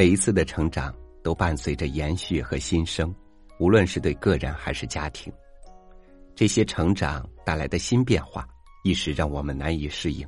[0.00, 3.14] 每一次的成长都伴随着延续和新生，
[3.58, 5.30] 无论是对个人还是家庭，
[6.34, 8.48] 这些成长带来的新变化，
[8.82, 10.26] 一时让我们难以适应，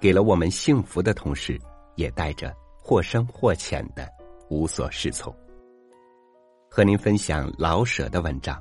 [0.00, 1.60] 给了我们幸福的同时，
[1.94, 4.08] 也带着或深或浅的
[4.48, 5.30] 无所适从。
[6.70, 8.58] 和您分享老舍的文章，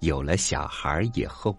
[0.00, 1.58] 有了小孩以后。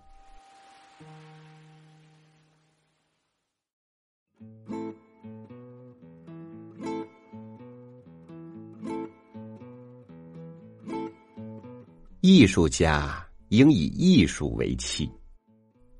[12.23, 15.09] 艺术家应以艺术为妻，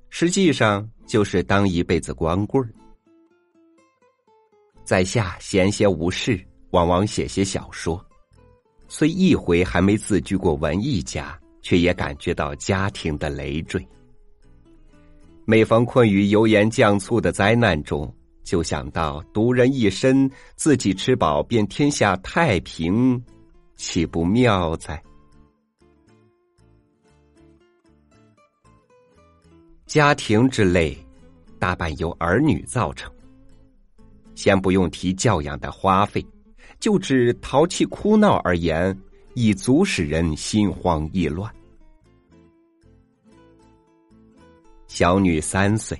[0.08, 2.70] 实际上就是当一辈子光棍儿。
[4.84, 6.40] 在下闲闲无事，
[6.70, 8.00] 往往写些小说，
[8.86, 13.84] 虽一回还没自居过文艺家，却也感觉到家庭的累赘。
[15.44, 18.08] 每逢困于油盐酱醋的灾难中，
[18.44, 23.20] 就想到独人一身，自己吃饱便天下太平，
[23.74, 25.02] 岂不妙哉？
[29.86, 30.96] 家庭之累，
[31.58, 33.12] 大半由儿女造成。
[34.34, 36.24] 先不用提教养的花费，
[36.80, 38.96] 就指淘气哭闹而言，
[39.34, 41.52] 已足使人心慌意乱。
[44.86, 45.98] 小女三岁，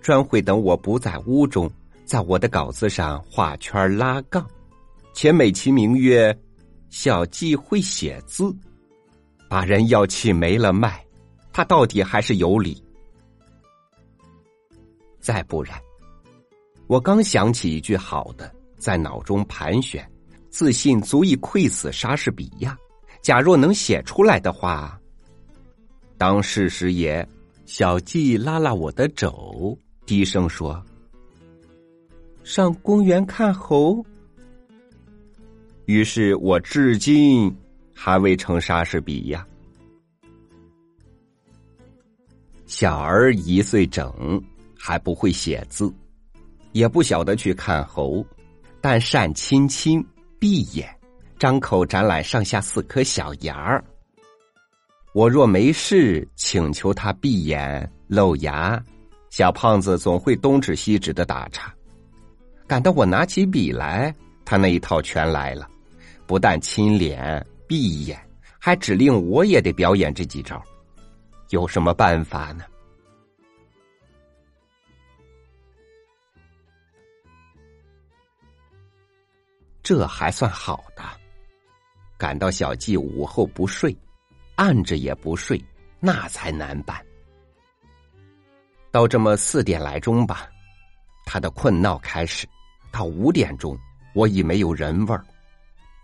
[0.00, 1.70] 专会等我不在屋中，
[2.04, 4.44] 在我的稿子上画圈拉杠，
[5.12, 6.36] 且美其名曰
[6.90, 8.54] “小季会写字”，
[9.48, 11.04] 把人要气没了脉。
[11.52, 12.82] 他到底还是有理。
[15.28, 15.78] 再不然，
[16.86, 20.10] 我刚想起一句好的，在脑中盘旋，
[20.48, 22.74] 自信足以愧死莎士比亚。
[23.20, 24.98] 假若能写出来的话，
[26.16, 27.28] 当事时也。
[27.66, 30.82] 小季拉拉我的肘，低声说
[32.42, 34.02] ：“上公园看猴。”
[35.84, 37.54] 于是我至今
[37.92, 39.46] 还未成莎士比亚。
[42.64, 44.42] 小儿一岁整。
[44.88, 45.92] 还不会写字，
[46.72, 48.24] 也不晓得去看猴，
[48.80, 50.02] 但善亲亲
[50.38, 50.88] 闭眼，
[51.38, 53.84] 张口展览上下四颗小牙儿。
[55.12, 58.82] 我若没事，请求他闭眼露牙，
[59.28, 61.70] 小胖子总会东指西指的打岔。
[62.66, 65.68] 赶到我拿起笔来，他那一套全来了，
[66.26, 68.18] 不但亲脸闭眼，
[68.58, 70.62] 还指令我也得表演这几招。
[71.50, 72.64] 有什么办法呢？
[79.88, 81.02] 这还算好的，
[82.18, 83.96] 赶到小季午后不睡，
[84.54, 85.58] 按着也不睡，
[85.98, 87.02] 那才难办。
[88.90, 90.46] 到这么四点来钟吧，
[91.24, 92.46] 他的困闹开始，
[92.90, 93.78] 到五点钟，
[94.14, 95.24] 我已没有人味儿，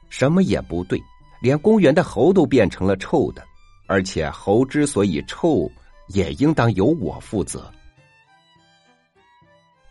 [0.09, 0.99] 什么也不对，
[1.43, 3.45] 连公园的猴都变成了臭的，
[3.87, 5.71] 而且猴之所以臭，
[6.09, 7.71] 也应当由我负责。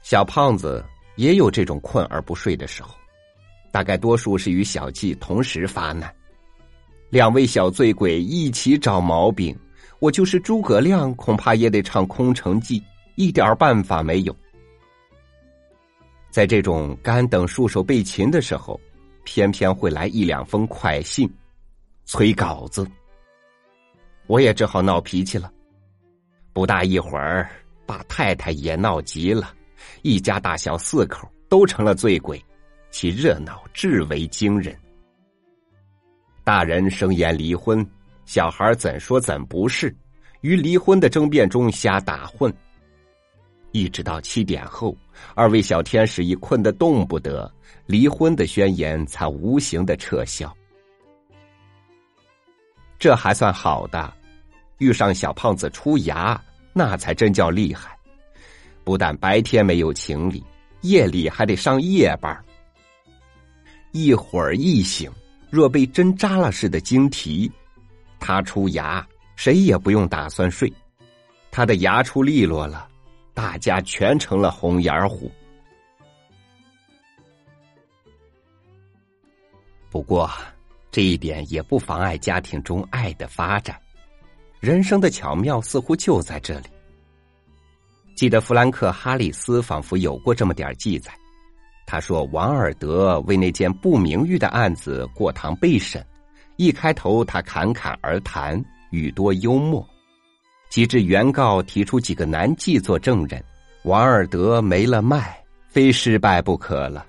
[0.02, 0.84] 小胖子
[1.16, 2.96] 也有这种困而不睡的时候。
[3.74, 6.14] 大概多数是与小季同时发难，
[7.10, 9.58] 两位小醉鬼一起找毛病，
[9.98, 12.84] 我就是诸葛亮，恐怕也得唱空城计，
[13.16, 14.36] 一点办法没有。
[16.30, 18.80] 在这种干等束手被擒的时候，
[19.24, 21.28] 偏偏会来一两封快信，
[22.06, 22.88] 催稿子，
[24.28, 25.52] 我也只好闹脾气了。
[26.54, 27.50] 不大一会儿，
[27.88, 29.52] 把太太也闹急了，
[30.04, 32.40] 一家大小四口都成了醉鬼。
[32.94, 34.78] 其热闹至为惊人。
[36.44, 37.86] 大人声言离婚，
[38.24, 39.94] 小孩怎说怎不是，
[40.42, 42.54] 于离婚的争辩中瞎打混。
[43.72, 44.96] 一直到七点后，
[45.34, 47.52] 二位小天使已困得动不得，
[47.88, 50.56] 离婚的宣言才无形的撤销。
[53.00, 54.14] 这还算好的，
[54.78, 56.40] 遇上小胖子出牙，
[56.74, 57.98] 那才真叫厉害。
[58.84, 60.46] 不但白天没有情理，
[60.82, 62.40] 夜里还得上夜班。
[63.94, 65.10] 一会儿一醒，
[65.50, 67.50] 若被针扎了似的惊啼。
[68.20, 70.72] 他出牙，谁也不用打算睡。
[71.52, 72.90] 他的牙出利落了，
[73.34, 75.32] 大家全成了红眼虎。
[79.92, 80.28] 不过，
[80.92, 83.80] 这一点也不妨碍家庭中爱的发展。
[84.60, 86.68] 人生的巧妙似乎就在这里。
[88.16, 91.14] 记得弗兰克·哈里斯仿佛有过这么点记载。
[91.86, 96.06] 他说：“王尔德为那件不名誉的案子过堂备审，
[96.56, 99.88] 一开头他侃侃而谈，语多幽默。
[100.70, 103.44] 及至原告提出几个男妓做证人，
[103.84, 105.38] 王尔德没了脉，
[105.68, 107.06] 非失败不可了。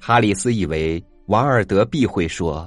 [0.00, 2.66] 哈里斯以为王尔德必会说：“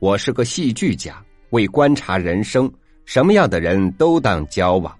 [0.00, 2.68] 我是个戏剧家，为观察人生，
[3.04, 4.92] 什么样的人都当交往。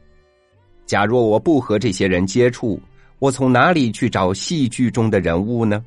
[0.86, 2.80] 假若我不和这些人接触，
[3.22, 5.84] 我从哪里去找戏剧中的人物呢？”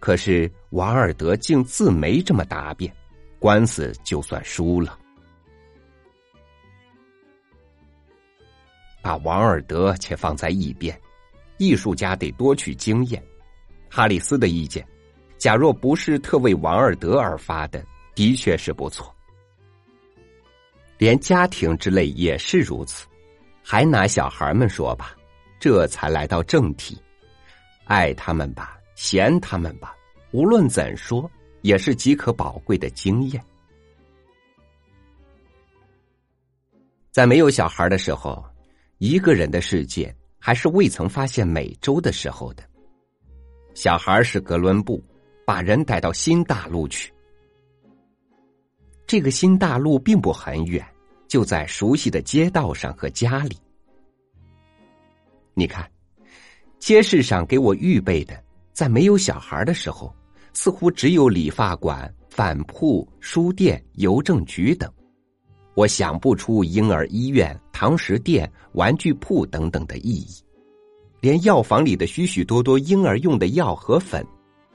[0.00, 2.90] 可是王尔德竟自没这么答辩，
[3.38, 4.98] 官司就算输了。
[9.02, 10.98] 把王尔德且放在一边，
[11.58, 13.22] 艺术家得多取经验。
[13.90, 14.86] 哈里斯的意见，
[15.36, 17.84] 假若不是特为王尔德而发的，
[18.14, 19.14] 的确是不错。
[20.96, 23.06] 连家庭之类也是如此。
[23.62, 25.16] 还拿小孩们说吧，
[25.58, 27.00] 这才来到正题。
[27.84, 29.96] 爱他们吧，嫌他们吧，
[30.30, 31.30] 无论怎说，
[31.62, 33.42] 也是极可宝贵的经验。
[37.10, 38.44] 在没有小孩的时候。
[39.02, 42.62] 一个人的世界还是未曾发现美洲的时候的。
[43.72, 45.02] 小孩是哥伦布，
[45.46, 47.10] 把人带到新大陆去。
[49.06, 50.86] 这个新大陆并不很远，
[51.30, 53.56] 就在熟悉的街道上和家里。
[55.54, 55.88] 你看，
[56.80, 58.34] 街市上给我预备的，
[58.72, 60.12] 在没有小孩的时候，
[60.52, 64.92] 似乎只有理发馆、饭铺、书店、邮政局等。
[65.74, 70.34] 我想不出婴儿医院、堂食店、玩具铺等等的意义，
[71.20, 74.26] 连药房里的许许多多婴儿用的药和粉，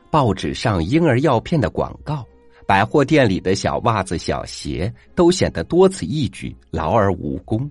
[0.10, 2.26] 报纸上婴儿药片的广告，
[2.68, 7.70] 百货店里的小袜子、小鞋，都显得多此一举、劳而无功。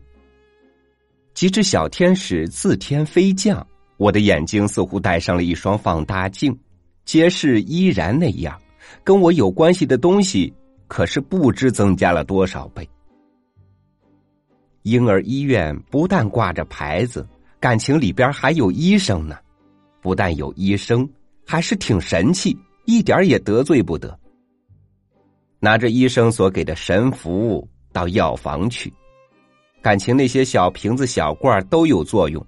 [1.35, 6.57] 及至小天使自天飞降，我的眼睛似乎戴上了一双放大镜，
[7.05, 8.57] 街市依然那样，
[9.03, 10.55] 跟我有关系的东西，
[10.87, 12.89] 可是不知增加了多少倍。
[14.83, 17.27] 婴儿医院不但挂着牌子，
[17.59, 19.37] 感情里边还有医生呢。
[20.01, 21.09] 不但有医生，
[21.45, 24.17] 还是挺神气，一点也得罪不得。
[25.65, 28.93] 拿着医生所给的神符到药房去，
[29.81, 32.47] 感情那些小瓶子、小罐都有作用。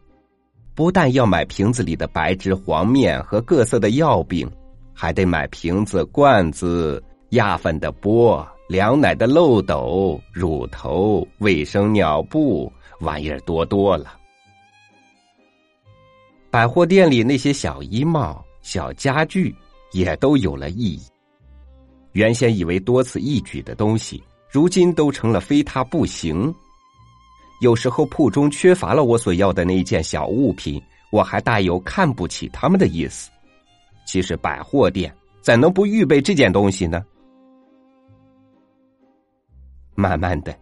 [0.74, 4.46] 不但要买瓶子里的白汁黄面和各色的药饼，
[4.92, 8.46] 还得买瓶子、罐子、压粉的钵。
[8.68, 14.18] 凉奶的漏斗、乳头、卫生尿布，玩意儿多多了。
[16.50, 19.54] 百货店里那些小衣帽、小家具
[19.92, 21.00] 也都有了意义。
[22.16, 26.52] 原先以为多此一举的东西，如今都成了非他不行。
[27.60, 30.82] 有时候铺中缺乏了我所要的那一件小物品，
[31.12, 33.30] 我还大有看不起他们的意思。
[34.06, 37.04] 其实百货店怎能不预备这件东西呢？
[39.94, 40.58] 慢慢的，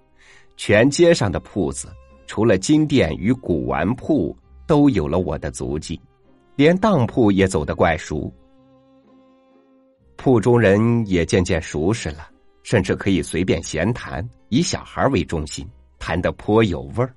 [0.57, 1.87] 全街上的铺子，
[2.27, 4.37] 除了金店与古玩铺，
[4.67, 6.01] 都有了我的足迹，
[6.57, 8.33] 连当铺也走得怪熟。
[10.17, 12.29] 铺中人也渐渐熟识了，
[12.63, 15.69] 甚至可以随便闲谈，以小孩为中心，
[15.99, 17.15] 谈得颇有味儿。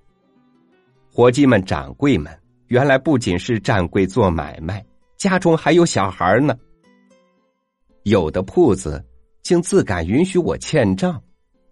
[1.12, 2.32] 伙计们、掌柜们，
[2.68, 4.86] 原来不仅是站柜做买卖，
[5.18, 6.56] 家中还有小孩呢。
[8.04, 9.04] 有的铺子
[9.42, 11.22] 竟自敢允许我欠账。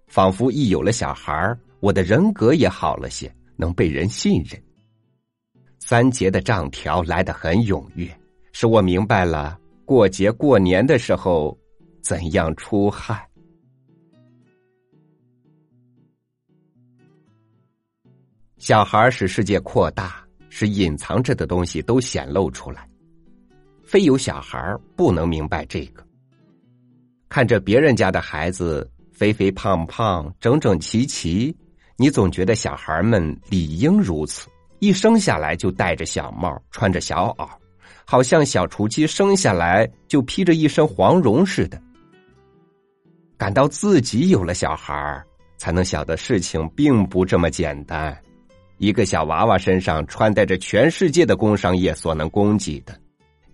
[0.08, 4.62] 仿佛一有了小孩我的人格也好了些，能被人信任。
[5.80, 8.08] 三节的账条来得很踊跃，
[8.52, 11.58] 使我明白了过节过年的时候
[12.02, 13.22] 怎样出汗。
[18.58, 22.90] 小孩使世界扩大，使隐藏着的东西都显露出来。
[23.84, 26.04] 非有小孩不能明白这个。
[27.30, 28.92] 看着别人家的孩子。
[29.16, 31.56] 肥肥胖胖、整整齐齐，
[31.96, 34.50] 你总觉得小孩们理应如此，
[34.80, 37.48] 一生下来就戴着小帽，穿着小袄，
[38.06, 41.82] 好像小雏鸡生下来就披着一身黄绒似的。
[43.38, 45.22] 感到自己有了小孩
[45.58, 48.18] 才能晓得事情并不这么简单。
[48.78, 52.98] 一个小娃娃身上穿戴着全世界的工商业所能供给的，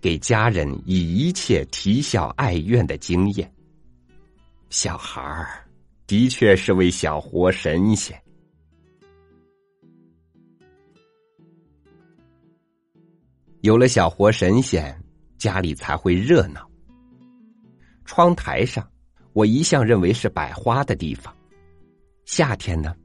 [0.02, 3.52] 给家人以一切啼笑哀怨的经验。
[4.70, 5.48] 小孩
[6.08, 8.20] 的确是位小活神仙，
[13.62, 14.96] 有了小活神仙，
[15.38, 16.70] 家里才会热闹。
[18.06, 18.88] 窗台上，
[19.34, 21.36] 我一向认为是摆花的地方。
[22.26, 22.96] 夏天呢，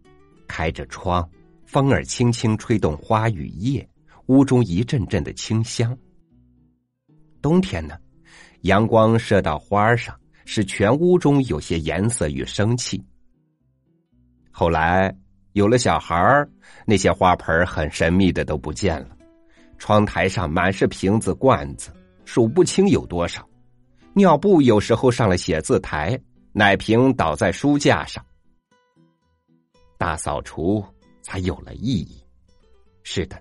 [0.47, 1.29] 开着窗，
[1.65, 3.89] 风儿轻轻吹动花与叶，
[4.27, 5.97] 屋中一阵阵的清香。
[7.41, 7.97] 冬天呢，
[8.63, 10.15] 阳光射到花上。
[10.49, 13.05] 使全屋中有些颜色与生气。
[14.53, 15.13] 后来
[15.55, 16.49] 有了小孩儿，
[16.87, 19.16] 那些花盆很神秘的都不见了，
[19.79, 21.91] 窗台上满是瓶子罐子，
[22.25, 23.47] 数不清有多少。
[24.15, 26.19] 尿布有时候上了写字台，
[26.53, 28.25] 奶瓶倒在书架上。
[29.99, 30.85] 大扫除
[31.23, 32.23] 才有了意义。
[33.03, 33.41] 是的，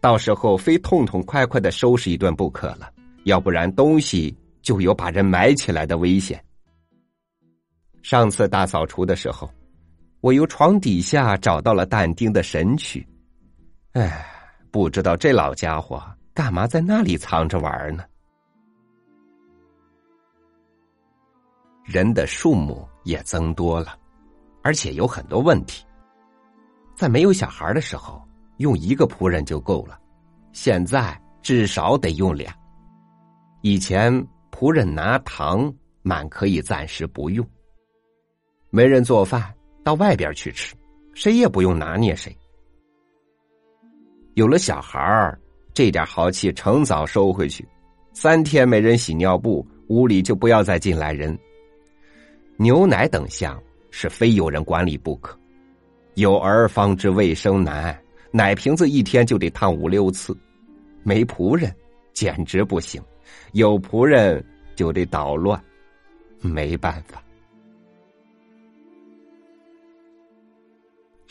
[0.00, 2.92] 到时候非痛痛快快的收拾一顿不可了，
[3.24, 6.42] 要不然东西就有把人埋起来的危险。
[8.02, 9.50] 上次大扫除的时候，
[10.20, 13.06] 我由床底下找到了但丁的《神曲》，
[14.00, 14.26] 哎，
[14.72, 16.02] 不知道这老家伙
[16.34, 18.02] 干嘛在那里藏着玩呢？
[21.84, 23.98] 人的数目也增多了。
[24.62, 25.84] 而且有很多问题，
[26.94, 28.22] 在没有小孩的时候，
[28.58, 30.00] 用一个仆人就够了，
[30.52, 32.56] 现在至少得用俩。
[33.60, 34.10] 以前
[34.52, 35.70] 仆人拿糖
[36.02, 37.44] 满可以暂时不用，
[38.70, 39.52] 没人做饭，
[39.82, 40.76] 到外边去吃，
[41.12, 42.34] 谁也不用拿捏谁。
[44.34, 45.38] 有了小孩儿，
[45.74, 47.66] 这点豪气成早收回去。
[48.12, 51.38] 三天没人洗尿布，屋里就不要再进来人。
[52.56, 53.60] 牛奶等项。
[53.94, 55.38] 是非有人管理不可，
[56.14, 57.94] 有儿方知卫生难，
[58.30, 60.34] 奶瓶子一天就得烫五六次，
[61.02, 61.70] 没仆人
[62.14, 63.02] 简直不行，
[63.52, 64.42] 有仆人
[64.74, 65.62] 就得捣乱，
[66.40, 67.21] 没办法。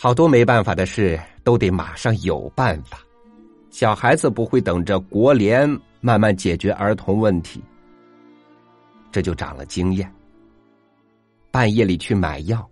[0.03, 2.97] 好多没办法的事都得马上有办法，
[3.69, 7.63] 小孩子不会等着国联慢慢解决儿童问题，
[9.11, 10.11] 这就长了经验。
[11.51, 12.67] 半夜里去买药，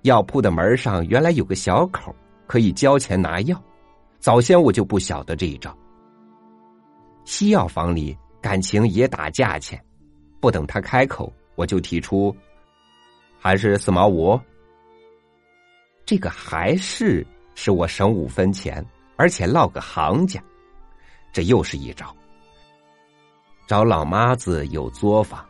[0.00, 2.12] 药铺的门上原来有个小口，
[2.48, 3.62] 可以交钱拿药。
[4.18, 5.72] 早先我就不晓得这一招。
[7.24, 9.80] 西药房里感情也打价钱，
[10.40, 12.34] 不等他开口，我就提出，
[13.38, 14.36] 还是四毛五。
[16.04, 18.84] 这个还是使我省五分钱，
[19.16, 20.42] 而且落个行家，
[21.32, 22.14] 这又是一招。
[23.66, 25.44] 找老妈子有作坊，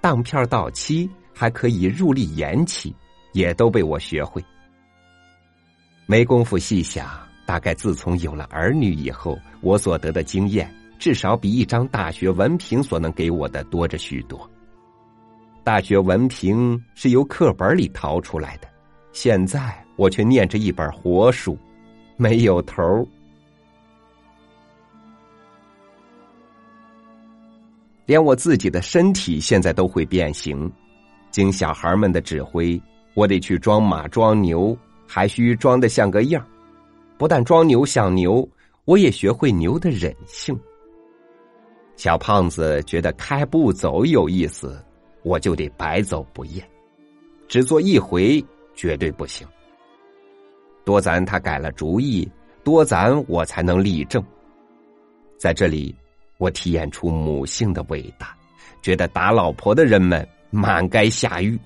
[0.00, 1.10] 当片到期。
[1.32, 2.94] 还可以入力延期，
[3.32, 4.44] 也都被我学会。
[6.04, 7.08] 没工夫细想，
[7.46, 14.50] 大概自从有了儿女以后，我所得的经验至少比一张大学文凭所能给我的多着许多。
[15.64, 18.68] 大学文凭是由课本里淘出来的，
[19.12, 21.58] 现在我却念着一本活书，
[22.16, 23.06] 没有头
[28.06, 30.70] 连我自己的身体现在都会变形。
[31.30, 32.80] 经小孩们的指挥，
[33.14, 34.76] 我得去装马装牛，
[35.06, 36.44] 还需装的像个样
[37.16, 38.48] 不但装牛像牛，
[38.84, 40.58] 我也学会牛的忍性。
[41.96, 44.82] 小胖子觉得开步走有意思，
[45.22, 46.68] 我就得白走不厌，
[47.46, 49.46] 只做一回绝对不行。
[50.84, 52.30] 多咱他改了主意，
[52.64, 54.24] 多咱我才能立正。
[55.38, 55.94] 在这里，
[56.38, 58.36] 我体验出母性的伟大，
[58.82, 60.26] 觉得打老婆的人们。
[60.52, 61.56] 满该下狱。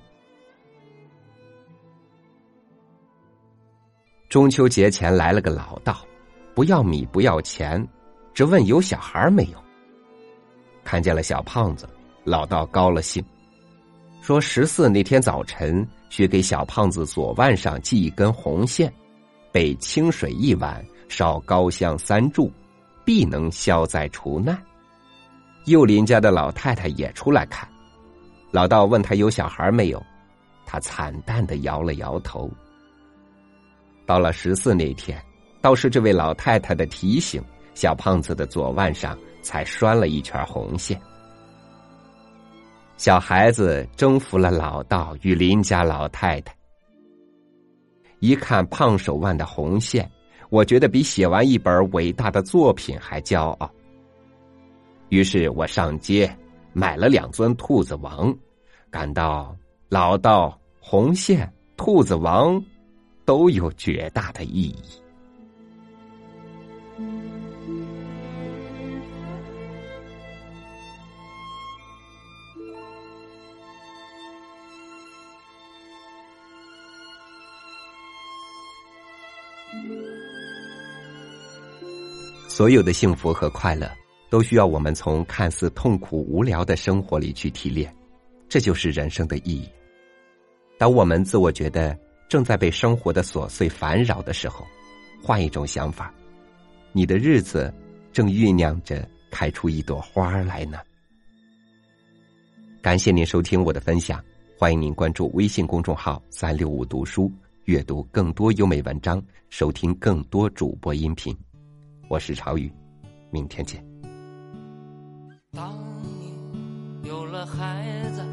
[4.29, 6.05] 中秋节前来了个老道，
[6.53, 7.83] 不要米不要钱，
[8.31, 9.57] 只问有小孩没有。
[10.83, 11.89] 看见了小胖子，
[12.23, 13.25] 老道高了兴，
[14.25, 18.91] 说十四那天早晨需给小胖子左腕上系一根红线，
[19.51, 22.49] 备清水一碗，烧高香三炷，
[23.03, 24.59] 必能消灾除难。
[25.65, 27.69] 右邻家的老太太也出来看。
[28.49, 30.03] 老道问他有小孩没有，
[30.65, 32.49] 他惨淡的摇了摇头。
[34.07, 35.23] 到了十四那天，
[35.61, 37.39] 倒是这位老太太的提醒，
[37.75, 40.99] 小胖子的左腕上才拴了一圈红线。
[42.97, 46.55] 小孩子征服了老道与邻家老太太。
[48.19, 50.09] 一看胖手腕的红线，
[50.49, 53.69] 我觉得比写完一本伟大的作品还骄傲。
[55.09, 56.35] 于是我上街
[56.73, 58.35] 买了两尊兔子王。
[58.89, 59.53] 感到
[59.89, 62.63] 老道、红线、兔子王
[63.25, 65.04] 都有绝大的意义。
[82.55, 83.91] 所有的幸福和快乐，
[84.29, 87.93] 都需要我们从看似痛苦无聊的生活里去提炼。
[88.47, 89.67] 这就是人生的意义。
[90.77, 94.65] 当我们自我觉得正在被生活的琐碎烦扰的时候，
[95.21, 96.13] 换一种想法，
[96.93, 97.73] 你的日子
[98.13, 100.77] 正酝酿着开出一朵花来呢。
[102.81, 104.23] 感谢您收听我的分享，
[104.57, 107.29] 欢迎您关注微信公众号“三六五读书”，
[107.65, 111.37] 阅读更多优美文章，收听更多主播音频。
[112.07, 112.71] 我是朝雨。
[113.31, 113.83] 明天见。
[115.51, 117.83] 当你有了孩
[118.13, 118.23] 子，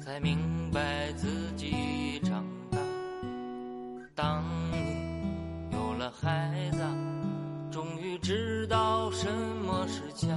[0.00, 0.38] 才明
[0.72, 2.78] 白自己长大。
[4.14, 6.84] 当你有了孩子，
[7.70, 9.32] 终于知道什
[9.64, 10.28] 么是家。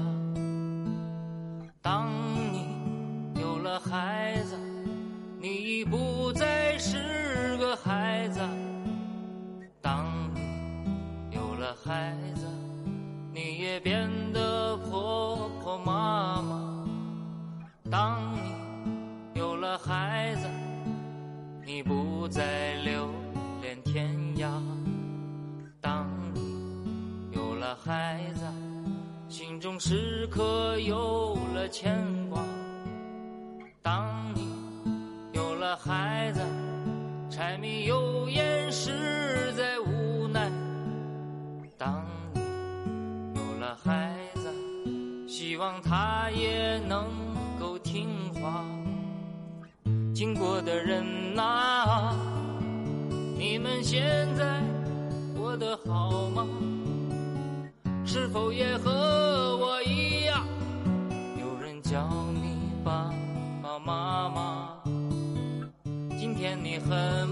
[1.82, 2.08] 当
[2.54, 4.56] 你有了孩子，
[5.40, 8.40] 你已不再是个孩子。
[13.88, 16.86] 变得婆婆妈妈。
[17.90, 20.50] 当你有了孩子，
[21.66, 23.10] 你不再留
[23.62, 24.50] 恋天涯。
[25.80, 26.42] 当你
[27.32, 28.44] 有了孩子，
[29.30, 31.98] 心中时刻有了牵
[32.30, 32.44] 挂。
[33.82, 34.50] 当你
[35.32, 36.42] 有了孩子，
[37.30, 38.27] 柴米油
[45.58, 47.08] 希望他也能
[47.60, 48.64] 够听话。
[50.14, 52.16] 经过的人呐、
[53.36, 54.62] 你们现在
[55.36, 56.48] 过得好吗？
[58.06, 60.46] 是否也和我一样，
[61.40, 63.12] 有人叫你爸
[63.64, 64.78] 爸妈妈？
[66.20, 67.27] 今天你很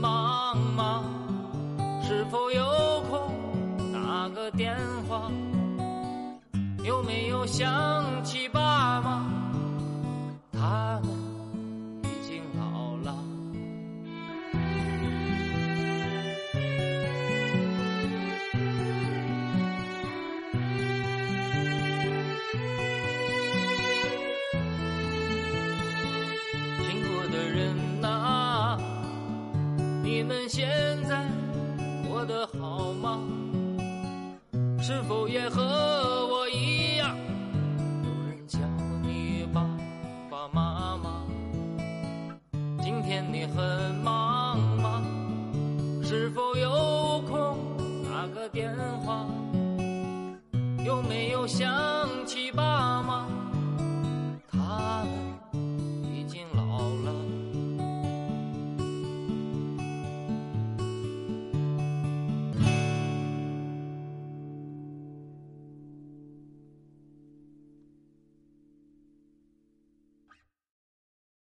[6.85, 9.25] 有没有想起爸妈？
[10.53, 11.11] 他们
[12.03, 13.15] 已经老了。
[26.87, 28.77] 经过的人呐、
[30.03, 30.69] 你们现
[31.09, 31.25] 在
[32.07, 33.19] 过得好吗？
[34.79, 35.63] 是否也和